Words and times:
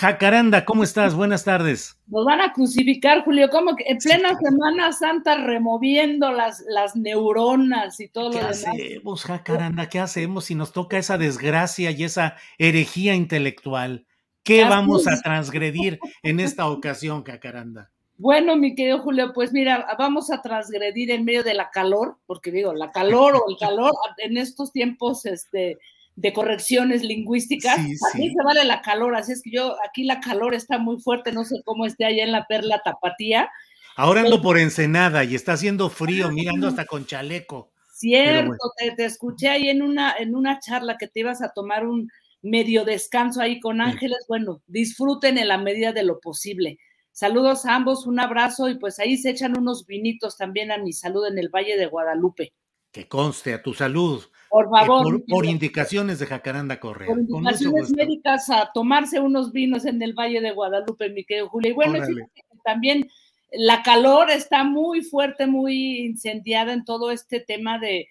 Jacaranda, 0.00 0.64
¿cómo 0.64 0.82
estás? 0.82 1.14
Buenas 1.14 1.44
tardes. 1.44 1.94
Nos 2.06 2.24
van 2.24 2.40
a 2.40 2.54
crucificar, 2.54 3.22
Julio, 3.22 3.50
como 3.50 3.76
que 3.76 3.84
en 3.86 3.98
plena 3.98 4.34
Semana 4.34 4.92
Santa 4.92 5.36
removiendo 5.36 6.32
las, 6.32 6.64
las 6.70 6.96
neuronas 6.96 8.00
y 8.00 8.08
todo 8.08 8.30
¿Qué 8.30 8.36
lo 8.38 8.42
demás. 8.44 8.66
hacemos, 8.66 9.24
Jacaranda? 9.24 9.90
¿Qué 9.90 9.98
hacemos 9.98 10.46
si 10.46 10.54
nos 10.54 10.72
toca 10.72 10.96
esa 10.96 11.18
desgracia 11.18 11.90
y 11.90 12.04
esa 12.04 12.36
herejía 12.56 13.14
intelectual? 13.14 14.06
¿Qué 14.42 14.62
Así 14.62 14.70
vamos 14.70 15.06
a 15.06 15.20
transgredir 15.20 16.00
en 16.22 16.40
esta 16.40 16.66
ocasión, 16.70 17.22
Jacaranda? 17.22 17.90
Bueno, 18.16 18.56
mi 18.56 18.74
querido 18.74 19.00
Julio, 19.00 19.34
pues 19.34 19.52
mira, 19.52 19.86
vamos 19.98 20.30
a 20.30 20.40
transgredir 20.40 21.10
en 21.10 21.26
medio 21.26 21.44
de 21.44 21.52
la 21.52 21.68
calor, 21.68 22.16
porque 22.24 22.50
digo, 22.50 22.72
la 22.72 22.90
calor 22.90 23.36
o 23.36 23.50
el 23.50 23.58
calor 23.58 23.92
en 24.16 24.38
estos 24.38 24.72
tiempos 24.72 25.26
este, 25.26 25.78
de 26.20 26.32
correcciones 26.34 27.02
lingüísticas, 27.02 27.76
Sí, 27.76 27.96
aquí 28.12 28.28
sí. 28.28 28.34
se 28.34 28.44
vale 28.44 28.64
la 28.64 28.82
calor, 28.82 29.16
así 29.16 29.32
es 29.32 29.42
que 29.42 29.50
yo, 29.50 29.76
aquí 29.88 30.04
la 30.04 30.20
calor 30.20 30.54
está 30.54 30.78
muy 30.78 31.00
fuerte, 31.00 31.32
no 31.32 31.44
sé 31.44 31.62
cómo 31.64 31.86
esté 31.86 32.04
allá 32.04 32.24
en 32.24 32.32
la 32.32 32.46
perla 32.46 32.82
tapatía. 32.84 33.48
Ahora 33.96 34.20
ando 34.20 34.42
por 34.42 34.58
Ensenada 34.58 35.24
y 35.24 35.34
está 35.34 35.54
haciendo 35.54 35.88
frío, 35.88 36.30
mirando 36.30 36.68
hasta 36.68 36.84
con 36.84 37.06
chaleco. 37.06 37.72
Cierto, 37.94 38.48
bueno. 38.48 38.60
te, 38.76 38.90
te 38.92 39.04
escuché 39.06 39.48
ahí 39.48 39.68
en 39.70 39.82
una, 39.82 40.14
en 40.18 40.34
una 40.34 40.58
charla 40.60 40.96
que 40.98 41.08
te 41.08 41.20
ibas 41.20 41.42
a 41.42 41.52
tomar 41.52 41.86
un 41.86 42.10
medio 42.42 42.84
descanso 42.84 43.40
ahí 43.40 43.58
con 43.58 43.80
Ángeles. 43.80 44.24
Bueno, 44.28 44.62
disfruten 44.66 45.38
en 45.38 45.48
la 45.48 45.58
medida 45.58 45.92
de 45.92 46.02
lo 46.02 46.20
posible. 46.20 46.78
Saludos 47.12 47.66
a 47.66 47.74
ambos, 47.74 48.06
un 48.06 48.20
abrazo 48.20 48.68
y 48.68 48.78
pues 48.78 48.98
ahí 48.98 49.16
se 49.16 49.30
echan 49.30 49.58
unos 49.58 49.86
vinitos 49.86 50.36
también 50.36 50.70
a 50.70 50.78
mi 50.78 50.92
salud 50.92 51.26
en 51.26 51.38
el 51.38 51.48
Valle 51.48 51.76
de 51.76 51.86
Guadalupe. 51.86 52.52
Que 52.92 53.08
conste 53.08 53.52
a 53.54 53.62
tu 53.62 53.74
salud. 53.74 54.22
Por 54.50 54.66
eh, 54.66 54.68
favor, 54.70 55.24
por, 55.26 55.46
indicaciones 55.46 56.18
de 56.18 56.26
Jacaranda 56.26 56.80
Correa. 56.80 57.06
por 57.06 57.20
indicaciones 57.20 57.90
médicas 57.92 58.50
a 58.50 58.70
tomarse 58.74 59.20
unos 59.20 59.52
vinos 59.52 59.86
en 59.86 60.02
el 60.02 60.12
Valle 60.12 60.40
de 60.40 60.50
Guadalupe, 60.50 61.08
mi 61.08 61.24
querido 61.24 61.48
Julio. 61.48 61.70
Y 61.70 61.74
bueno, 61.74 62.04
que 62.04 62.42
también 62.64 63.08
la 63.52 63.82
calor 63.82 64.28
está 64.28 64.64
muy 64.64 65.02
fuerte, 65.02 65.46
muy 65.46 66.00
incendiada 66.00 66.72
en 66.72 66.84
todo 66.84 67.12
este 67.12 67.38
tema 67.38 67.78
de, 67.78 68.08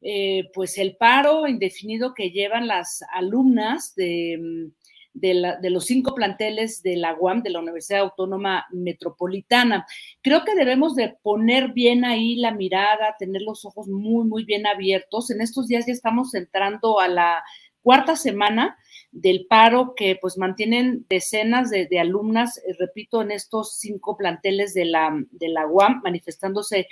eh, 0.00 0.48
pues, 0.54 0.78
el 0.78 0.96
paro 0.96 1.48
indefinido 1.48 2.14
que 2.14 2.30
llevan 2.30 2.68
las 2.68 3.02
alumnas 3.12 3.94
de, 3.96 4.38
mm, 4.40 4.79
de, 5.12 5.34
la- 5.34 5.56
de 5.56 5.70
los 5.70 5.84
cinco 5.86 6.14
planteles 6.14 6.82
de 6.82 6.96
la 6.96 7.14
UAM, 7.14 7.42
de 7.42 7.50
la 7.50 7.60
Universidad 7.60 8.00
Autónoma 8.00 8.66
Metropolitana. 8.70 9.86
Creo 10.22 10.44
que 10.44 10.54
debemos 10.54 10.94
de 10.94 11.16
poner 11.22 11.72
bien 11.72 12.04
ahí 12.04 12.36
la 12.36 12.52
mirada, 12.52 13.16
tener 13.18 13.42
los 13.42 13.64
ojos 13.64 13.88
muy, 13.88 14.26
muy 14.26 14.44
bien 14.44 14.66
abiertos. 14.66 15.30
En 15.30 15.40
estos 15.40 15.66
días 15.66 15.86
ya 15.86 15.92
estamos 15.92 16.34
entrando 16.34 17.00
a 17.00 17.08
la 17.08 17.42
cuarta 17.82 18.14
semana 18.14 18.76
del 19.10 19.46
paro 19.48 19.94
que 19.96 20.16
pues 20.20 20.36
mantienen 20.38 21.06
decenas 21.08 21.70
de, 21.70 21.86
de 21.86 21.98
alumnas, 21.98 22.58
eh, 22.58 22.74
repito, 22.78 23.22
en 23.22 23.30
estos 23.32 23.78
cinco 23.78 24.16
planteles 24.16 24.74
de 24.74 24.84
la, 24.84 25.10
de 25.32 25.48
la 25.48 25.66
UAM, 25.66 26.00
manifestándose 26.04 26.86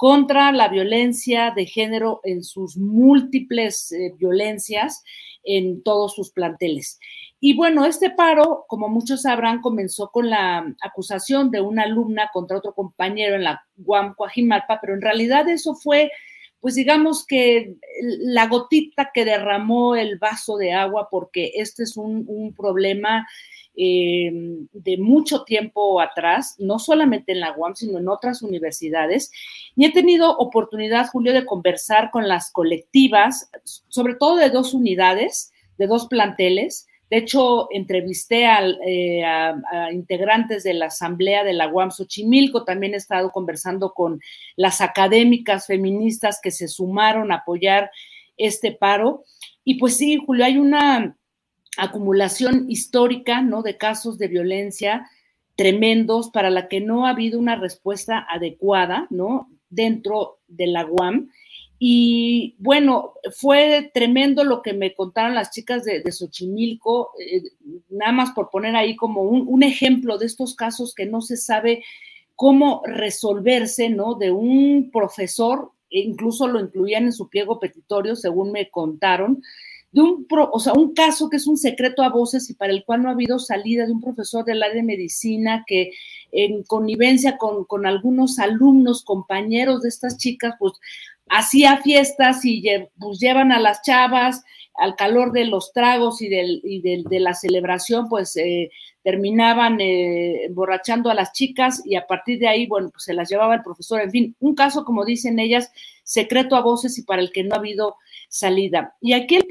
contra 0.00 0.50
la 0.50 0.68
violencia 0.68 1.52
de 1.54 1.66
género 1.66 2.22
en 2.24 2.42
sus 2.42 2.78
múltiples 2.78 3.92
eh, 3.92 4.14
violencias 4.16 5.04
en 5.44 5.82
todos 5.82 6.14
sus 6.14 6.30
planteles. 6.30 6.98
Y 7.38 7.54
bueno, 7.54 7.84
este 7.84 8.08
paro, 8.08 8.64
como 8.66 8.88
muchos 8.88 9.20
sabrán, 9.20 9.60
comenzó 9.60 10.10
con 10.10 10.30
la 10.30 10.74
acusación 10.80 11.50
de 11.50 11.60
una 11.60 11.82
alumna 11.82 12.30
contra 12.32 12.56
otro 12.56 12.72
compañero 12.72 13.36
en 13.36 13.44
la 13.44 13.62
UAM 13.76 14.14
Coajimalpa, 14.14 14.80
pero 14.80 14.94
en 14.94 15.02
realidad 15.02 15.46
eso 15.50 15.74
fue, 15.74 16.10
pues 16.60 16.76
digamos 16.76 17.26
que 17.26 17.74
la 18.20 18.46
gotita 18.46 19.10
que 19.12 19.26
derramó 19.26 19.96
el 19.96 20.18
vaso 20.18 20.56
de 20.56 20.72
agua, 20.72 21.08
porque 21.10 21.52
este 21.56 21.82
es 21.82 21.98
un, 21.98 22.24
un 22.26 22.54
problema 22.54 23.28
eh, 23.82 24.30
de 24.74 24.98
mucho 24.98 25.42
tiempo 25.44 26.02
atrás, 26.02 26.54
no 26.58 26.78
solamente 26.78 27.32
en 27.32 27.40
la 27.40 27.56
UAM, 27.56 27.74
sino 27.74 27.98
en 27.98 28.10
otras 28.10 28.42
universidades. 28.42 29.32
Y 29.74 29.86
he 29.86 29.90
tenido 29.90 30.36
oportunidad, 30.36 31.08
Julio, 31.08 31.32
de 31.32 31.46
conversar 31.46 32.10
con 32.10 32.28
las 32.28 32.52
colectivas, 32.52 33.50
sobre 33.64 34.16
todo 34.16 34.36
de 34.36 34.50
dos 34.50 34.74
unidades, 34.74 35.50
de 35.78 35.86
dos 35.86 36.08
planteles. 36.08 36.88
De 37.08 37.16
hecho, 37.16 37.68
entrevisté 37.70 38.44
eh, 38.86 39.24
a, 39.24 39.58
a, 39.72 39.92
integrantes 39.92 40.62
de 40.62 40.74
la 40.74 40.86
Asamblea 40.86 41.42
de 41.42 41.54
la 41.54 41.68
UAM 41.68 41.90
Xochimilco, 41.90 42.64
también 42.64 42.92
he 42.92 42.98
estado 42.98 43.30
conversando 43.30 43.94
con 43.94 44.20
las 44.56 44.82
académicas 44.82 45.66
feministas 45.66 46.38
que 46.42 46.50
se 46.50 46.68
sumaron 46.68 47.32
a 47.32 47.36
apoyar 47.36 47.90
este 48.36 48.72
paro. 48.72 49.24
Y 49.64 49.78
pues 49.78 49.96
sí, 49.96 50.18
Julio, 50.26 50.44
hay 50.44 50.58
una 50.58 51.16
acumulación 51.76 52.70
histórica, 52.70 53.42
¿no? 53.42 53.62
De 53.62 53.76
casos 53.76 54.18
de 54.18 54.28
violencia 54.28 55.08
tremendos 55.56 56.30
para 56.30 56.48
la 56.48 56.68
que 56.68 56.80
no 56.80 57.06
ha 57.06 57.10
habido 57.10 57.38
una 57.38 57.54
respuesta 57.54 58.26
adecuada, 58.30 59.06
¿no? 59.10 59.50
Dentro 59.68 60.38
de 60.48 60.66
la 60.66 60.86
UAM. 60.86 61.30
Y 61.78 62.56
bueno, 62.58 63.14
fue 63.36 63.90
tremendo 63.94 64.44
lo 64.44 64.62
que 64.62 64.72
me 64.74 64.94
contaron 64.94 65.34
las 65.34 65.50
chicas 65.50 65.84
de, 65.84 66.00
de 66.00 66.12
Xochimilco, 66.12 67.12
eh, 67.18 67.42
nada 67.88 68.12
más 68.12 68.30
por 68.32 68.50
poner 68.50 68.76
ahí 68.76 68.96
como 68.96 69.22
un, 69.22 69.62
ejemplo 69.62 70.18
de 70.18 70.26
estos 70.26 70.54
casos 70.54 70.94
que 70.94 71.06
no 71.06 71.22
se 71.22 71.36
sabe 71.36 71.82
cómo 72.36 72.82
resolverse, 72.84 73.88
¿no? 73.90 74.14
De 74.14 74.30
un 74.30 74.90
profesor, 74.90 75.72
e 75.90 76.00
incluso 76.00 76.48
lo 76.48 76.60
incluían 76.60 77.04
en 77.04 77.12
su 77.12 77.28
pliego 77.28 77.58
petitorio, 77.58 78.16
según 78.16 78.52
me 78.52 78.70
contaron, 78.70 79.42
de 79.92 80.00
un, 80.00 80.24
pro, 80.26 80.48
o 80.52 80.60
sea, 80.60 80.72
un 80.74 80.94
caso 80.94 81.28
que 81.28 81.36
es 81.36 81.46
un 81.46 81.56
secreto 81.56 82.02
a 82.02 82.10
voces 82.10 82.48
y 82.48 82.54
para 82.54 82.72
el 82.72 82.84
cual 82.84 83.02
no 83.02 83.08
ha 83.08 83.12
habido 83.12 83.38
salida 83.38 83.86
de 83.86 83.92
un 83.92 84.00
profesor 84.00 84.44
del 84.44 84.62
área 84.62 84.76
de 84.76 84.82
medicina 84.82 85.64
que 85.66 85.92
en 86.32 86.62
connivencia 86.62 87.36
con, 87.36 87.64
con 87.64 87.86
algunos 87.86 88.38
alumnos, 88.38 89.04
compañeros 89.04 89.82
de 89.82 89.88
estas 89.88 90.16
chicas, 90.16 90.54
pues 90.58 90.74
hacía 91.28 91.78
fiestas 91.78 92.44
y 92.44 92.64
pues, 92.98 93.18
llevan 93.18 93.52
a 93.52 93.60
las 93.60 93.82
chavas 93.82 94.44
al 94.80 94.96
calor 94.96 95.32
de 95.32 95.44
los 95.44 95.72
tragos 95.72 96.22
y, 96.22 96.28
del, 96.28 96.60
y 96.64 96.80
de, 96.80 97.20
la 97.20 97.34
celebración, 97.34 98.08
pues 98.08 98.36
eh, 98.36 98.70
terminaban 99.02 99.78
eh, 99.80 100.44
emborrachando 100.44 101.10
a 101.10 101.14
las 101.14 101.32
chicas 101.32 101.82
y 101.84 101.96
a 101.96 102.06
partir 102.06 102.38
de 102.38 102.48
ahí, 102.48 102.66
bueno, 102.66 102.90
pues 102.90 103.04
se 103.04 103.12
las 103.12 103.28
llevaba 103.28 103.54
el 103.54 103.62
profesor. 103.62 104.00
En 104.00 104.10
fin, 104.10 104.36
un 104.40 104.54
caso, 104.54 104.84
como 104.84 105.04
dicen 105.04 105.38
ellas, 105.38 105.70
secreto 106.02 106.56
a 106.56 106.62
voces 106.62 106.96
y 106.98 107.02
para 107.02 107.20
el 107.20 107.30
que 107.30 107.44
no 107.44 107.54
ha 107.54 107.58
habido 107.58 107.96
salida. 108.28 108.96
Y 109.00 109.12
aquí 109.12 109.36
el 109.36 109.46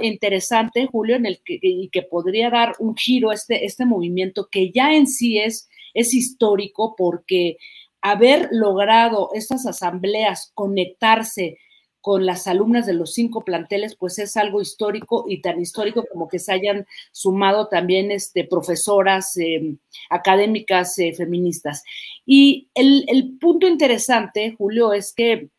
interesante, 0.00 0.86
Julio, 0.86 1.16
en 1.16 1.26
el 1.26 1.40
que, 1.44 1.58
y 1.60 1.88
que 1.88 2.02
podría 2.02 2.50
dar 2.50 2.74
un 2.78 2.96
giro 2.96 3.30
a 3.30 3.34
este, 3.34 3.64
este 3.64 3.84
movimiento, 3.84 4.48
que 4.50 4.70
ya 4.70 4.92
en 4.94 5.06
sí 5.06 5.38
es, 5.38 5.68
es 5.94 6.14
histórico 6.14 6.94
porque 6.96 7.56
haber 8.00 8.48
logrado 8.50 9.30
estas 9.34 9.66
asambleas 9.66 10.52
conectarse 10.54 11.58
con 12.00 12.24
las 12.24 12.46
alumnas 12.46 12.86
de 12.86 12.94
los 12.94 13.12
cinco 13.12 13.44
planteles, 13.44 13.94
pues 13.94 14.18
es 14.18 14.36
algo 14.36 14.60
histórico 14.60 15.26
y 15.28 15.42
tan 15.42 15.60
histórico 15.60 16.04
como 16.10 16.28
que 16.28 16.38
se 16.38 16.52
hayan 16.52 16.86
sumado 17.12 17.68
también 17.68 18.10
este, 18.10 18.44
profesoras 18.44 19.36
em, 19.36 19.76
académicas 20.08 20.98
eh, 20.98 21.12
feministas. 21.14 21.82
Y 22.24 22.68
el, 22.74 23.36
punto 23.38 23.68
interesante, 23.68 24.54
Julio, 24.56 24.94
es 24.94 25.12
que 25.12 25.50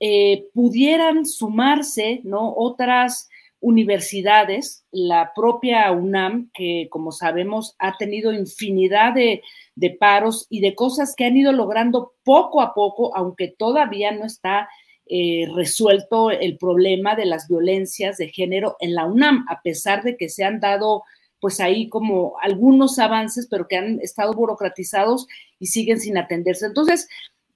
eh, 0.00 0.44
pudieran 0.52 1.24
sumarse 1.24 2.20
¿no? 2.24 2.52
otras 2.54 3.30
universidades, 3.66 4.84
la 4.92 5.32
propia 5.34 5.90
UNAM, 5.90 6.50
que 6.54 6.86
como 6.88 7.10
sabemos 7.10 7.74
ha 7.80 7.96
tenido 7.96 8.32
infinidad 8.32 9.12
de, 9.12 9.42
de 9.74 9.90
paros 9.90 10.46
y 10.48 10.60
de 10.60 10.76
cosas 10.76 11.14
que 11.16 11.24
han 11.24 11.36
ido 11.36 11.50
logrando 11.50 12.12
poco 12.22 12.60
a 12.60 12.74
poco, 12.74 13.16
aunque 13.16 13.48
todavía 13.48 14.12
no 14.12 14.24
está 14.24 14.68
eh, 15.06 15.48
resuelto 15.52 16.30
el 16.30 16.58
problema 16.58 17.16
de 17.16 17.26
las 17.26 17.48
violencias 17.48 18.18
de 18.18 18.28
género 18.28 18.76
en 18.78 18.94
la 18.94 19.04
UNAM, 19.04 19.44
a 19.48 19.60
pesar 19.62 20.04
de 20.04 20.16
que 20.16 20.28
se 20.28 20.44
han 20.44 20.60
dado 20.60 21.02
pues 21.40 21.58
ahí 21.58 21.88
como 21.88 22.34
algunos 22.40 23.00
avances, 23.00 23.48
pero 23.50 23.66
que 23.66 23.78
han 23.78 24.00
estado 24.00 24.32
burocratizados 24.32 25.26
y 25.58 25.66
siguen 25.66 25.98
sin 25.98 26.16
atenderse. 26.18 26.66
Entonces, 26.66 27.08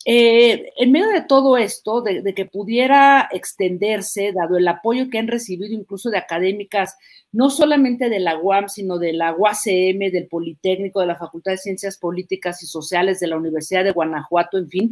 eh, 0.06 0.72
en 0.76 0.92
medio 0.92 1.08
de 1.08 1.20
todo 1.20 1.58
esto, 1.58 2.00
de, 2.00 2.34
que 2.34 2.46
pudiera 2.46 3.28
extenderse, 3.32 4.32
dado 4.32 4.56
el 4.56 4.66
apoyo 4.66 5.10
que 5.10 5.18
han 5.18 5.28
recibido 5.28 5.74
incluso 5.74 6.08
de 6.10 6.16
académicas, 6.16 6.96
no 7.32 7.50
solamente 7.50 8.08
de 8.08 8.18
la 8.18 8.38
UAM, 8.38 8.68
sino 8.68 8.98
de 8.98 9.12
la 9.12 9.34
UACM, 9.34 10.10
del 10.10 10.26
Politécnico, 10.28 11.00
de 11.00 11.06
la 11.06 11.16
Facultad 11.16 11.52
de 11.52 11.58
Ciencias 11.58 11.98
Políticas 11.98 12.62
y 12.62 12.66
Sociales, 12.66 13.20
de 13.20 13.26
la 13.26 13.36
Universidad 13.36 13.84
de 13.84 13.92
Guanajuato, 13.92 14.56
en 14.56 14.68
fin, 14.70 14.90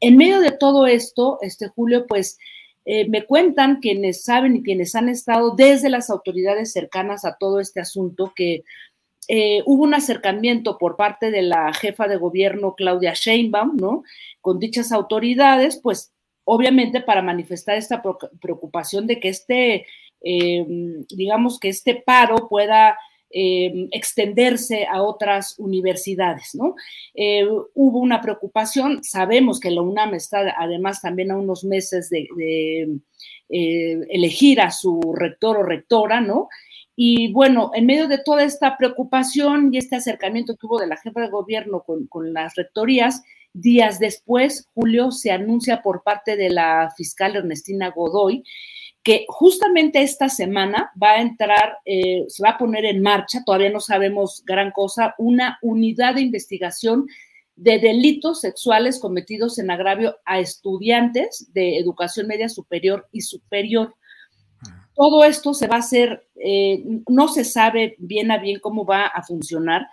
en 0.00 0.16
medio 0.16 0.40
de 0.40 0.52
todo 0.52 0.86
esto, 0.86 1.38
este 1.40 1.68
Julio, 1.68 2.06
pues 2.06 2.36
eh, 2.84 3.08
me 3.08 3.24
cuentan 3.24 3.80
quienes 3.80 4.24
saben 4.24 4.56
y 4.56 4.62
quienes 4.62 4.94
han 4.94 5.08
estado 5.08 5.54
desde 5.54 5.88
las 5.88 6.10
autoridades 6.10 6.72
cercanas 6.72 7.24
a 7.24 7.36
todo 7.38 7.60
este 7.60 7.80
asunto 7.80 8.32
que 8.34 8.64
eh, 9.28 9.62
hubo 9.66 9.84
un 9.84 9.94
acercamiento 9.94 10.78
por 10.78 10.96
parte 10.96 11.30
de 11.30 11.42
la 11.42 11.72
jefa 11.72 12.08
de 12.08 12.16
gobierno 12.16 12.74
Claudia 12.74 13.12
Sheinbaum, 13.14 13.76
¿no? 13.76 14.02
Con 14.40 14.58
dichas 14.58 14.92
autoridades, 14.92 15.78
pues 15.82 16.12
obviamente 16.44 17.00
para 17.00 17.22
manifestar 17.22 17.76
esta 17.76 18.02
preocupación 18.40 19.06
de 19.06 19.20
que 19.20 19.28
este, 19.28 19.86
eh, 20.22 20.66
digamos 21.08 21.60
que 21.60 21.68
este 21.68 21.94
paro 21.94 22.48
pueda 22.48 22.96
eh, 23.34 23.88
extenderse 23.92 24.84
a 24.84 25.02
otras 25.02 25.58
universidades, 25.58 26.54
¿no? 26.54 26.74
Eh, 27.14 27.46
hubo 27.72 27.98
una 27.98 28.20
preocupación, 28.20 29.02
sabemos 29.02 29.58
que 29.58 29.70
la 29.70 29.80
UNAM 29.80 30.12
está 30.12 30.54
además 30.58 31.00
también 31.00 31.30
a 31.30 31.38
unos 31.38 31.64
meses 31.64 32.10
de, 32.10 32.28
eh, 33.48 34.00
elegir 34.10 34.60
a 34.60 34.70
su 34.70 35.00
rector 35.16 35.56
o 35.56 35.62
rectora, 35.62 36.20
¿no? 36.20 36.50
Y 36.94 37.32
bueno, 37.32 37.70
en 37.74 37.86
medio 37.86 38.06
de 38.06 38.18
toda 38.18 38.44
esta 38.44 38.76
preocupación 38.76 39.70
y 39.72 39.78
este 39.78 39.96
acercamiento 39.96 40.56
que 40.56 40.66
hubo 40.66 40.78
de 40.78 40.86
la 40.86 40.98
jefa 40.98 41.20
de 41.20 41.30
gobierno 41.30 41.84
con, 41.84 42.32
las 42.32 42.54
rectorías, 42.54 43.22
días 43.54 43.98
después, 43.98 44.68
Julio, 44.74 45.10
se 45.10 45.30
anuncia 45.30 45.82
por 45.82 46.02
parte 46.02 46.36
de 46.36 46.50
la 46.50 46.92
fiscal 46.96 47.36
Ernestina 47.36 47.90
Godoy 47.90 48.44
que 49.02 49.24
justamente 49.28 50.00
esta 50.00 50.28
semana 50.28 50.92
va 51.02 51.12
a 51.14 51.22
entrar, 51.22 51.78
eh, 51.84 52.24
se 52.28 52.42
va 52.42 52.50
a 52.50 52.58
poner 52.58 52.84
en 52.84 53.02
marcha, 53.02 53.42
todavía 53.44 53.70
no 53.70 53.80
sabemos 53.80 54.44
gran 54.46 54.70
cosa, 54.70 55.16
una 55.18 55.58
unidad 55.60 56.14
de 56.14 56.20
investigación 56.20 57.06
de 57.56 57.78
delitos 57.78 58.40
sexuales 58.40 58.98
cometidos 58.98 59.58
en 59.58 59.70
agravio 59.70 60.16
a 60.24 60.38
estudiantes 60.38 61.50
de 61.52 61.78
educación 61.78 62.26
media 62.26 62.48
superior 62.48 63.08
y 63.12 63.22
superior. 63.22 63.94
Todo 64.94 65.24
esto 65.24 65.54
se 65.54 65.66
va 65.66 65.76
a 65.76 65.80
hacer, 65.80 66.28
eh, 66.36 66.82
no 67.08 67.28
se 67.28 67.44
sabe 67.44 67.96
bien 67.98 68.30
a 68.30 68.38
bien 68.38 68.60
cómo 68.60 68.84
va 68.84 69.06
a 69.06 69.22
funcionar, 69.22 69.86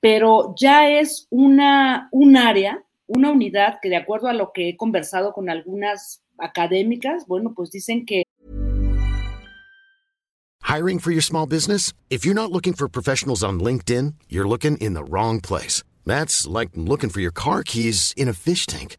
pero 0.00 0.54
ya 0.56 0.90
es 0.90 1.26
una, 1.30 2.08
un 2.12 2.36
área, 2.36 2.82
una 3.06 3.30
unidad 3.30 3.78
que 3.82 3.88
de 3.88 3.96
acuerdo 3.96 4.28
a 4.28 4.32
lo 4.32 4.52
que 4.52 4.70
he 4.70 4.76
conversado 4.76 5.32
con 5.32 5.50
algunas 5.50 6.22
académicas, 6.38 7.26
bueno, 7.26 7.52
pues 7.54 7.70
dicen 7.70 8.06
que 8.06 8.22
Hiring 10.68 10.98
for 10.98 11.12
your 11.12 11.22
small 11.22 11.46
business? 11.46 11.94
If 12.10 12.26
you're 12.26 12.34
not 12.34 12.52
looking 12.52 12.74
for 12.74 12.88
professionals 12.88 13.42
on 13.42 13.58
LinkedIn, 13.58 14.16
you're 14.28 14.46
looking 14.46 14.76
in 14.76 14.92
the 14.92 15.02
wrong 15.02 15.40
place. 15.40 15.82
That's 16.04 16.46
like 16.46 16.68
looking 16.74 17.08
for 17.08 17.20
your 17.20 17.30
car 17.32 17.62
keys 17.62 18.12
in 18.18 18.28
a 18.28 18.34
fish 18.34 18.66
tank. 18.66 18.98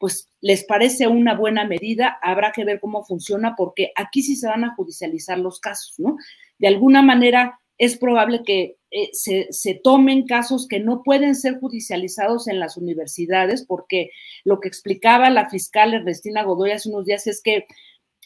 Pues 0.00 0.30
les 0.40 0.64
parece 0.64 1.06
una 1.06 1.34
buena 1.34 1.66
medida, 1.66 2.18
habrá 2.22 2.52
que 2.52 2.64
ver 2.64 2.80
cómo 2.80 3.04
funciona, 3.04 3.54
porque 3.54 3.92
aquí 3.94 4.22
sí 4.22 4.34
se 4.34 4.48
van 4.48 4.64
a 4.64 4.74
judicializar 4.74 5.38
los 5.38 5.60
casos, 5.60 5.94
¿no? 5.98 6.16
De 6.58 6.68
alguna 6.68 7.02
manera 7.02 7.60
es 7.76 7.98
probable 7.98 8.42
que 8.44 8.78
eh, 8.90 9.10
se, 9.12 9.80
tomen 9.84 10.26
casos 10.26 10.66
que 10.66 10.80
no 10.80 11.02
pueden 11.02 11.34
ser 11.34 11.60
judicializados 11.60 12.48
en 12.48 12.58
las 12.58 12.78
universidades, 12.78 13.64
porque 13.64 14.10
lo 14.42 14.58
que 14.58 14.68
explicaba 14.68 15.28
la 15.28 15.50
fiscal 15.50 15.92
Ernestina 15.92 16.44
Godoy 16.44 16.72
hace 16.72 16.88
unos 16.88 17.04
días 17.04 17.26
es 17.26 17.42
que 17.42 17.66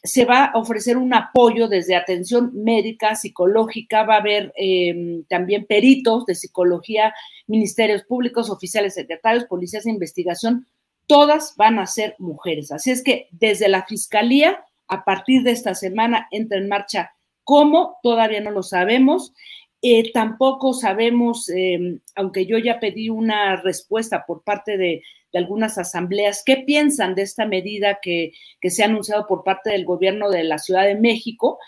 se 0.05 0.25
va 0.25 0.45
a 0.45 0.59
ofrecer 0.59 0.97
un 0.97 1.13
apoyo 1.13 1.67
desde 1.67 1.97
atención 1.97 2.53
médica, 2.55 3.17
psicológica, 3.17 4.05
va 4.05 4.17
a 4.17 4.21
haber 4.21 4.53
em, 4.57 5.25
también 5.25 5.67
peritos 5.67 6.25
de 6.27 6.35
psicología, 6.35 7.13
ministerios 7.47 8.05
públicos, 8.05 8.49
oficiales 8.49 8.95
secretarios, 8.95 9.47
policías 9.47 9.85
de 9.85 9.91
investigación, 9.91 10.67
todas 11.07 11.55
van 11.57 11.79
a 11.79 11.87
ser 11.87 12.15
mujeres. 12.19 12.73
Así 12.73 12.91
es 12.91 13.03
que 13.03 13.29
desde 13.31 13.69
la 13.69 13.85
Fiscalía, 13.87 14.65
a 14.89 15.05
partir 15.05 15.43
de 15.43 15.53
esta 15.53 15.75
semana, 15.75 16.29
entra 16.31 16.59
en 16.59 16.69
marcha 16.69 17.13
cómo, 17.43 17.99
todavía 18.03 18.41
no 18.41 18.51
lo 18.51 18.63
sabemos. 18.63 19.33
Eh, 19.83 20.13
tampoco 20.13 20.73
sabemos, 20.73 21.51
em, 21.51 22.01
aunque 22.15 22.47
yo 22.47 22.59
ya 22.59 22.81
pedí 22.81 23.11
una 23.11 23.57
respuesta 23.57 24.25
por 24.27 24.43
parte 24.43 24.79
de, 24.79 25.03
algunas 25.35 25.79
asambleas, 25.79 26.45
qué 26.47 26.59
piensan 26.59 27.17
de 27.17 27.23
esta 27.23 27.45
medida 27.45 27.99
que, 28.01 28.35
se 28.63 28.83
ha 28.85 28.87
anunciado 28.87 29.27
por 29.27 29.43
parte 29.43 29.71
del 29.71 29.85
gobierno 29.85 30.31
de 30.31 30.45
la 30.45 30.59
Ciudad 30.59 30.85
de 30.85 30.95
México 30.95 31.59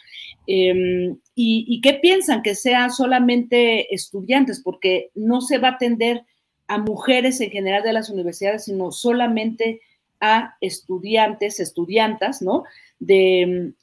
em, 0.46 1.18
y, 1.34 1.64
y, 1.66 1.80
qué 1.80 1.94
piensan 1.94 2.42
que 2.42 2.54
sean 2.54 2.92
solamente 2.92 3.92
estudiantes, 3.92 4.62
porque 4.62 5.10
no 5.16 5.40
se 5.40 5.58
va 5.58 5.70
a 5.70 5.72
atender 5.72 6.22
a 6.68 6.78
mujeres 6.78 7.40
en 7.40 7.50
general 7.50 7.82
de 7.82 7.92
las 7.92 8.10
universidades, 8.10 8.64
sino 8.64 8.90
solamente 8.90 9.80
a 10.20 10.56
estudiantes, 10.60 11.60
estudiantas, 11.60 12.42
¿no? 12.42 12.64
De, 12.98 13.74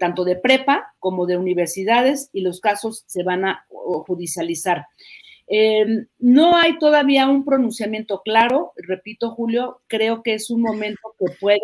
tanto 0.00 0.24
de 0.24 0.36
prepa 0.36 0.94
como 0.98 1.26
de 1.26 1.36
universidades 1.36 2.28
y 2.32 2.40
los 2.40 2.60
casos 2.60 3.04
se 3.06 3.22
van 3.22 3.44
a 3.44 3.64
judicializar. 3.68 4.86
Em, 5.46 6.06
no 6.18 6.56
hay 6.56 6.78
todavía 6.78 7.28
un 7.28 7.44
pronunciamiento 7.44 8.22
claro, 8.22 8.72
repito, 8.76 9.30
Julio, 9.30 9.80
creo 9.86 10.22
que 10.22 10.34
es 10.34 10.50
un 10.50 10.62
momento 10.62 11.14
que 11.18 11.26
puede 11.40 11.58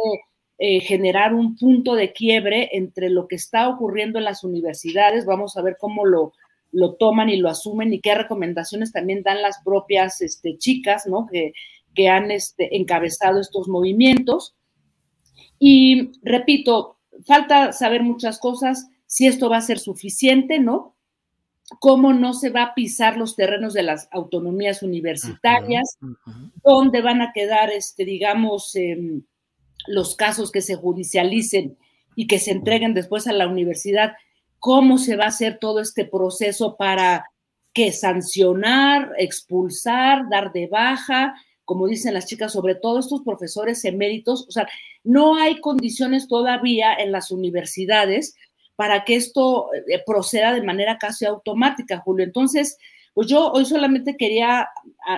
eh, 0.58 0.80
generar 0.80 1.34
un 1.34 1.56
punto 1.56 1.94
de 1.94 2.12
quiebre 2.12 2.70
entre 2.72 3.10
lo 3.10 3.28
que 3.28 3.36
está 3.36 3.68
ocurriendo 3.68 4.18
en 4.18 4.24
las 4.24 4.42
universidades. 4.42 5.26
Vamos 5.26 5.56
a 5.56 5.62
ver 5.62 5.76
cómo 5.78 6.04
lo, 6.06 6.32
lo 6.76 6.94
toman 6.94 7.30
y 7.30 7.36
lo 7.36 7.48
asumen 7.48 7.92
y 7.92 8.00
qué 8.00 8.14
recomendaciones 8.14 8.92
también 8.92 9.22
dan 9.22 9.40
las 9.40 9.62
propias 9.64 10.20
este, 10.20 10.58
chicas, 10.58 11.06
¿no? 11.06 11.26
Que, 11.26 11.52
que 11.94 12.08
han 12.08 12.30
este, 12.30 12.76
encabezado 12.76 13.40
estos 13.40 13.68
movimientos. 13.68 14.54
Y 15.58 16.10
repito, 16.22 16.98
falta 17.26 17.72
saber 17.72 18.02
muchas 18.02 18.38
cosas, 18.38 18.88
si 19.06 19.26
esto 19.26 19.48
va 19.48 19.56
a 19.58 19.62
ser 19.62 19.78
suficiente, 19.78 20.58
¿no? 20.58 20.96
cómo 21.80 22.12
no 22.12 22.32
se 22.32 22.50
va 22.50 22.62
a 22.62 22.74
pisar 22.74 23.16
los 23.16 23.34
terrenos 23.34 23.74
de 23.74 23.82
las 23.82 24.08
autonomías 24.12 24.82
universitarias, 24.82 25.98
dónde 26.62 27.00
van 27.02 27.22
a 27.22 27.32
quedar, 27.32 27.70
este, 27.70 28.04
digamos, 28.04 28.74
em, 28.76 29.22
los 29.88 30.14
casos 30.14 30.52
que 30.52 30.62
se 30.62 30.76
judicialicen 30.76 31.76
y 32.14 32.28
que 32.28 32.38
se 32.38 32.52
entreguen 32.52 32.94
después 32.94 33.26
a 33.26 33.32
la 33.32 33.48
universidad, 33.48 34.12
cómo 34.66 34.98
se 34.98 35.14
va 35.14 35.26
a 35.26 35.28
hacer 35.28 35.58
todo 35.60 35.78
este 35.78 36.04
proceso 36.04 36.76
para 36.76 37.24
que 37.72 37.92
sancionar, 37.92 39.12
expulsar, 39.16 40.28
dar 40.28 40.50
de 40.50 40.66
baja, 40.66 41.36
como 41.64 41.86
dicen 41.86 42.14
las 42.14 42.26
chicas, 42.26 42.52
sobre 42.52 42.74
todo 42.74 42.98
estos 42.98 43.22
profesores 43.22 43.84
eméritos, 43.84 44.44
o 44.48 44.50
sea, 44.50 44.66
no 45.04 45.36
hay 45.36 45.60
condiciones 45.60 46.26
todavía 46.26 46.92
en 46.94 47.12
las 47.12 47.30
universidades 47.30 48.34
para 48.74 49.04
que 49.04 49.14
esto 49.14 49.68
eh, 49.72 50.02
proceda 50.04 50.52
de 50.52 50.64
manera 50.64 50.98
casi 50.98 51.26
automática, 51.26 51.98
Julio. 51.98 52.24
Entonces, 52.24 52.76
pues 53.14 53.28
yo 53.28 53.52
hoy 53.52 53.66
solamente 53.66 54.16
quería 54.16 54.68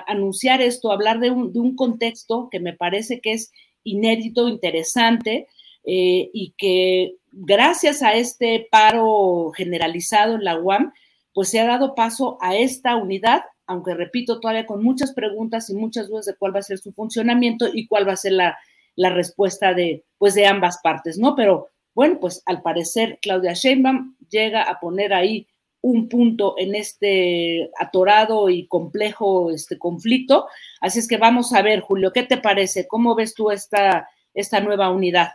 anunciar 0.07 0.61
esto, 0.61 0.93
hablar 0.93 1.21
de 1.21 1.31
un, 1.31 1.75
contexto 1.75 2.51
que 2.51 2.61
me 2.61 2.75
parece 2.75 3.23
que 3.23 3.33
es 3.33 3.51
inédito, 3.83 4.47
interesante, 4.47 5.47
eh, 5.87 6.29
y 6.35 6.53
que 6.59 7.15
gracias 7.33 8.03
a 8.03 8.15
este 8.15 8.69
paro 8.71 9.53
generalizado 9.55 10.35
en 10.35 10.45
la 10.45 10.59
UAM, 10.59 10.93
pues 11.33 11.51
se 11.51 11.61
ha 11.61 11.67
dado 11.67 11.95
paso 11.95 12.39
a 12.41 12.57
esta 12.57 12.97
unidad, 12.97 13.43
aunque 13.67 13.95
repito, 13.95 14.41
todavía 14.41 14.67
con 14.67 14.83
muchas 14.83 15.13
preguntas 15.13 15.71
y 15.71 15.75
muchas 15.75 16.09
dudas 16.09 16.27
de 16.27 16.35
cuál 16.35 16.55
va 16.55 16.61
a 16.61 16.63
ser 16.63 16.79
su 16.79 16.93
funcionamiento 16.93 17.69
y 17.73 17.87
cuál 17.87 18.09
va 18.09 18.13
a 18.13 18.17
ser 18.17 18.33
la, 18.33 18.57
respuesta 18.97 19.75
de, 19.75 20.05
pues 20.19 20.35
de 20.35 20.47
ambas 20.47 20.81
partes, 20.83 21.19
¿no? 21.19 21.37
Pero 21.37 21.69
bueno, 21.95 22.19
pues 22.21 22.43
al 22.47 22.63
parecer 22.63 23.19
Claudia 23.23 23.53
Sheinbaum 23.53 24.17
llega 24.29 24.63
a 24.63 24.81
poner 24.81 25.15
ahí 25.15 25.47
un 25.81 26.09
punto 26.09 26.55
en 26.59 26.75
este 26.75 27.71
atorado 27.79 28.49
y 28.51 28.67
complejo 28.67 29.51
este 29.51 29.79
conflicto. 29.79 30.47
Así 30.81 30.99
es 30.99 31.07
que 31.07 31.17
vamos 31.17 31.53
a 31.53 31.63
ver, 31.63 31.81
Julio, 31.81 32.13
¿qué 32.13 32.25
te 32.25 32.39
parece? 32.39 32.89
¿Cómo 32.89 33.15
ves 33.15 33.35
tú 33.35 33.51
esta, 33.51 34.09
esta 34.35 34.61
nueva 34.61 34.91
unidad? 34.91 35.29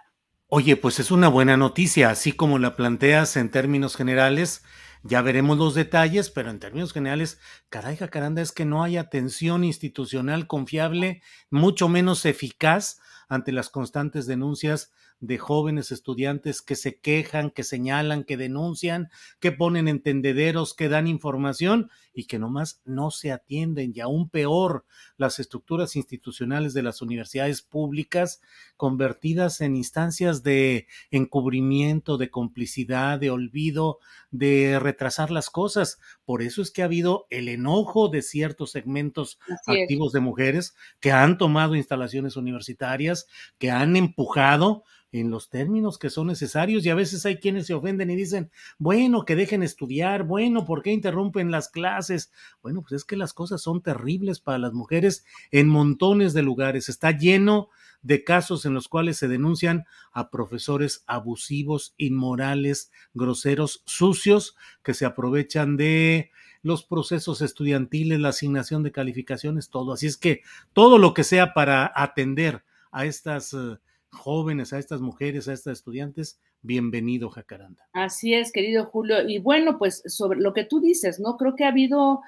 Oye, 0.56 0.78
pues 0.78 1.00
es 1.00 1.10
una 1.10 1.30
buena 1.30 1.58
noticia, 1.58 2.12
así 2.12 2.32
como 2.32 2.60
la 2.60 2.76
planteas 2.76 3.38
en 3.38 3.50
términos 3.50 3.96
generales, 3.96 4.64
ya 5.02 5.24
veremos 5.24 5.58
los 5.58 5.74
detalles, 5.74 6.30
pero 6.30 6.52
en 6.52 6.60
términos 6.60 6.94
generales, 6.94 7.40
caray, 7.70 7.98
jacaranda, 7.98 8.40
es 8.40 8.52
que 8.52 8.64
no 8.64 8.84
hay 8.84 8.98
atención 8.98 9.64
institucional 9.64 10.46
confiable, 10.46 11.24
mucho 11.50 11.90
menos 11.90 12.24
eficaz 12.28 13.00
ante 13.30 13.52
las 13.52 13.72
constantes 13.72 14.28
denuncias 14.28 14.92
de 15.24 15.38
jóvenes 15.38 15.94
estudiantes 15.94 16.62
que 16.62 16.76
se 16.76 17.00
quejan, 17.00 17.50
que 17.50 17.64
señalan, 17.64 18.26
que 18.26 18.36
denuncian, 18.36 19.10
que 19.40 19.54
ponen 19.54 19.88
entendederos, 19.88 20.74
que 20.74 20.90
dan 20.90 21.08
información 21.08 21.90
y 22.14 22.26
que 22.26 22.40
nomás 22.40 22.82
no 22.84 23.10
se 23.10 23.32
atienden. 23.32 23.94
Y 23.96 24.02
aún 24.02 24.28
peor, 24.28 24.86
las 25.16 25.40
estructuras 25.40 25.96
institucionales 25.96 26.74
de 26.74 26.84
las 26.84 27.02
universidades 27.02 27.62
públicas 27.62 28.42
convertidas 28.76 29.62
en 29.62 29.78
instancias 29.78 30.44
de 30.44 30.88
encubrimiento, 31.10 32.18
de 32.18 32.30
complicidad, 32.30 33.18
de 33.18 33.30
olvido, 33.30 34.00
de 34.30 34.78
retrasar 34.78 35.32
las 35.32 35.50
cosas. 35.50 36.00
Por 36.26 36.42
eso 36.42 36.62
es 36.62 36.70
que 36.70 36.82
ha 36.82 36.86
habido 36.86 37.28
el 37.30 37.48
enojo 37.48 38.10
de 38.10 38.24
ciertos 38.24 38.72
segmentos 38.72 39.40
activos 39.68 40.12
de 40.12 40.20
mujeres 40.20 40.76
que 41.00 41.14
han 41.14 41.38
tomado 41.38 41.76
instalaciones 41.76 42.36
universitarias, 42.36 43.26
que 43.58 43.72
han 43.72 43.96
empujado 43.96 44.84
en 45.14 45.30
los 45.30 45.50
términos 45.50 46.00
que 46.00 46.10
son 46.10 46.28
necesarios 46.28 46.86
y 46.86 46.90
a 46.90 46.96
veces 46.96 47.26
hay 47.26 47.38
quienes 47.38 47.68
se 47.68 47.76
ofenden 47.76 48.10
y 48.10 48.16
dicen, 48.16 48.52
bueno, 48.80 49.26
que 49.26 49.36
dejen 49.36 49.62
estudiar, 49.62 50.24
bueno, 50.24 50.66
¿por 50.66 50.82
qué 50.82 50.92
interrumpen 50.92 51.52
las 51.52 51.70
clases? 51.70 52.32
Bueno, 52.64 52.82
pues 52.82 52.94
es 52.94 53.06
que 53.06 53.16
las 53.16 53.32
cosas 53.32 53.62
son 53.62 53.82
terribles 53.82 54.40
para 54.40 54.58
las 54.58 54.74
mujeres 54.74 55.24
en 55.52 55.68
montones 55.68 56.34
de 56.34 56.42
lugares. 56.42 56.90
Está 56.90 57.12
lleno 57.12 57.70
de 58.02 58.24
casos 58.24 58.66
en 58.66 58.74
los 58.74 58.88
cuales 58.88 59.18
se 59.18 59.28
denuncian 59.28 59.86
a 60.12 60.32
profesores 60.32 61.04
abusivos, 61.06 61.94
inmorales, 61.98 62.92
groseros, 63.14 63.84
sucios, 63.86 64.56
que 64.82 64.96
se 64.96 65.06
aprovechan 65.06 65.78
de 65.78 66.32
los 66.64 66.84
procesos 66.84 67.42
estudiantiles, 67.42 68.20
la 68.20 68.30
asignación 68.30 68.82
de 68.82 68.92
calificaciones, 68.92 69.70
todo. 69.70 69.94
Así 69.94 70.08
es 70.08 70.18
que 70.18 70.42
todo 70.74 70.98
lo 70.98 71.14
que 71.14 71.24
sea 71.24 71.54
para 71.54 71.92
atender 71.96 72.64
a 72.92 73.06
estas... 73.06 73.54
Uh, 73.54 73.78
jóvenes, 74.14 74.74
a 74.74 74.80
estas 74.80 75.02
mujeres, 75.02 75.48
a 75.48 75.54
estas 75.54 75.80
estudiantes, 75.80 76.40
bienvenido, 76.62 77.30
Jacaranda. 77.30 77.84
Así 77.94 78.34
es, 78.34 78.52
querido 78.52 78.86
Julio. 78.86 79.28
Y 79.28 79.40
bueno, 79.40 79.78
pues 79.78 80.04
sobre 80.06 80.40
lo 80.40 80.54
que 80.54 80.64
tú 80.64 80.80
dices, 80.80 81.20
¿no? 81.20 81.36
Creo 81.38 81.56
que 81.56 81.66
ha 81.66 81.70
habido 81.70 82.22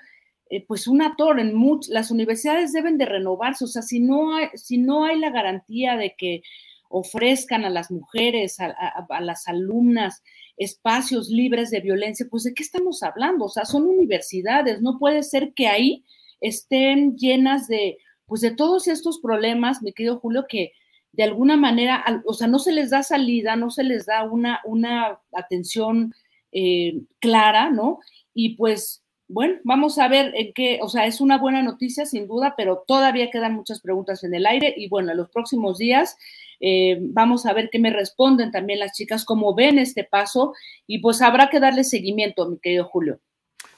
eh, 0.49 0.65
pues 0.67 0.87
un 0.87 1.01
ator 1.01 1.39
en 1.39 1.55
muchas, 1.55 1.89
las 1.89 2.11
universidades 2.11 2.73
deben 2.73 2.97
de 2.97 3.05
renovarse, 3.05 3.63
o 3.63 3.67
sea, 3.67 3.81
si 3.81 3.99
no 3.99 4.35
hay, 4.35 4.49
si 4.55 4.77
no 4.77 5.05
hay 5.05 5.19
la 5.19 5.31
garantía 5.31 5.95
de 5.95 6.15
que 6.17 6.41
ofrezcan 6.89 7.65
a 7.65 7.69
las 7.69 7.89
mujeres, 7.89 8.59
a, 8.59 8.67
a, 8.67 9.21
las 9.21 9.47
alumnas, 9.47 10.23
espacios 10.55 11.29
libres 11.29 11.71
de 11.71 11.81
violencia, 11.81 12.27
pues 12.29 12.43
de 12.43 12.53
qué 12.53 12.63
estamos 12.63 13.03
hablando? 13.03 13.45
O 13.45 13.49
sea, 13.49 13.65
son 13.65 13.83
universidades, 13.83 14.81
no 14.81 14.97
puede 14.99 15.23
ser 15.23 15.53
que 15.53 15.67
ahí 15.67 16.05
estén 16.41 17.17
llenas 17.17 17.67
de, 17.67 17.97
pues 18.27 18.41
de 18.41 18.51
todos 18.51 18.87
estos 18.87 19.19
problemas, 19.19 19.81
mi 19.81 19.93
querido 19.93 20.19
Julio, 20.19 20.45
que, 20.47 20.71
de 21.15 21.23
alguna 21.23 21.57
manera, 21.57 22.03
o 22.25 22.33
sea, 22.33 22.47
no 22.47 22.59
se 22.59 22.71
les 22.71 22.89
da 22.89 23.03
salida, 23.03 23.55
no 23.55 23.69
se 23.69 23.83
les 23.83 24.05
da 24.05 24.23
una, 24.23 24.61
una 24.65 25.19
atención 25.33 26.13
eh, 26.51 27.01
clara, 27.19 27.69
¿no? 27.69 27.99
Y 28.33 28.55
pues, 28.55 29.03
bueno, 29.27 29.55
vamos 29.63 29.97
a 29.97 30.07
ver 30.07 30.33
en 30.35 30.53
qué, 30.53 30.79
o 30.81 30.89
sea, 30.89 31.05
es 31.05 31.21
una 31.21 31.37
buena 31.37 31.63
noticia 31.63 32.05
sin 32.05 32.27
duda, 32.27 32.53
pero 32.57 32.83
todavía 32.87 33.31
quedan 33.31 33.53
muchas 33.53 33.81
preguntas 33.81 34.23
en 34.23 34.33
el 34.33 34.45
aire 34.45 34.73
y 34.75 34.87
bueno, 34.89 35.11
en 35.11 35.17
los 35.17 35.29
próximos 35.29 35.77
días 35.77 36.17
eh, 36.59 36.97
vamos 37.01 37.45
a 37.45 37.53
ver 37.53 37.69
qué 37.71 37.79
me 37.79 37.91
responden 37.91 38.51
también 38.51 38.79
las 38.79 38.93
chicas, 38.93 39.25
cómo 39.25 39.55
ven 39.55 39.79
este 39.79 40.03
paso 40.03 40.53
y 40.87 40.99
pues 40.99 41.21
habrá 41.21 41.49
que 41.49 41.59
darle 41.59 41.83
seguimiento, 41.83 42.49
mi 42.49 42.59
querido 42.59 42.85
Julio. 42.85 43.19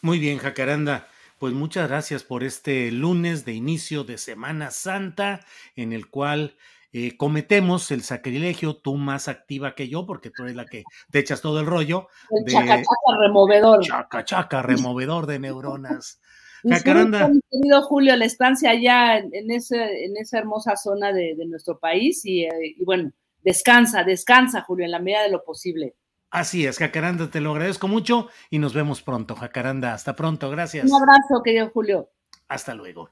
Muy 0.02 0.20
bien, 0.20 0.38
Jacaranda. 0.38 1.08
Pues 1.40 1.54
muchas 1.54 1.88
gracias 1.88 2.24
por 2.24 2.44
este 2.44 2.92
lunes 2.92 3.46
de 3.46 3.54
inicio 3.54 4.04
de 4.04 4.18
Semana 4.18 4.72
Santa 4.72 5.40
en 5.76 5.94
el 5.94 6.08
cual 6.08 6.56
eh, 6.94 7.18
cometemos 7.18 7.92
el 7.92 8.02
sacrilegio, 8.02 8.78
tú 8.78 8.96
más 8.96 9.28
activa 9.28 9.76
que 9.76 9.90
yo, 9.90 10.06
porque 10.06 10.32
tú 10.32 10.44
eres 10.44 10.56
la 10.56 10.66
que 10.66 10.84
te 11.12 11.20
echas 11.20 11.42
todo 11.42 11.60
el 11.60 11.66
rollo. 11.66 12.08
El 12.32 12.46
de, 12.46 12.52
chaca, 12.52 12.78
chaca 12.78 13.20
removedor. 13.20 13.84
Chaca, 13.84 14.26
chaca, 14.26 14.62
removedor 14.62 15.26
de 15.26 15.40
neuronas. 15.40 16.22
Jacaranda. 16.64 17.30
querido 17.52 17.82
Julio, 17.84 18.16
la 18.16 18.26
estancia 18.26 18.72
allá 18.72 19.18
en, 19.18 19.52
ese, 19.52 20.06
en 20.06 20.18
esa 20.18 20.40
hermosa 20.40 20.76
zona 20.76 21.14
de, 21.14 21.36
de 21.36 21.46
nuestro 21.46 21.78
país 21.80 22.26
y, 22.26 22.46
eh, 22.46 22.76
y, 22.78 22.84
bueno, 22.84 23.12
descansa, 23.44 24.04
descansa, 24.04 24.62
Julio, 24.62 24.86
en 24.86 24.92
la 24.92 25.00
medida 25.00 25.24
de 25.24 25.30
lo 25.30 25.44
posible. 25.44 25.96
Así 26.30 26.66
es, 26.66 26.78
Jacaranda, 26.78 27.30
te 27.30 27.40
lo 27.40 27.52
agradezco 27.52 27.88
mucho 27.88 28.28
y 28.50 28.60
nos 28.60 28.74
vemos 28.74 29.02
pronto, 29.02 29.36
Jacaranda. 29.36 29.94
Hasta 29.94 30.16
pronto, 30.16 30.50
gracias. 30.50 30.90
Un 30.90 31.02
abrazo, 31.02 31.42
querido 31.44 31.70
Julio. 31.70 32.10
Hasta 32.48 32.74
luego. 32.74 33.12